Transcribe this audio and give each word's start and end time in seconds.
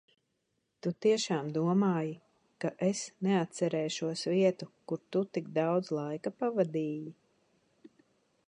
Tu 0.85 0.91
tiešām 1.05 1.49
domāji, 1.57 2.15
ka 2.65 2.71
es 2.89 3.03
neatcerēšos 3.27 4.25
vietu, 4.33 4.71
kur 4.91 5.05
tu 5.17 5.25
tik 5.37 5.55
daudz 5.61 5.93
laika 6.01 6.37
pavadīji? 6.41 7.17